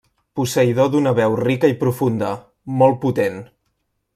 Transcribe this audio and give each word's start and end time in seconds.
Posseïdor 0.37 0.89
d'una 0.95 1.13
veu 1.19 1.35
rica 1.41 1.71
i 1.73 1.77
profunda, 1.83 2.31
molt 2.81 2.99
potent. 3.05 3.41